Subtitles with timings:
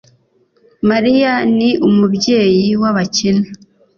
[0.89, 3.45] mariya ni umubyeyi w'abakene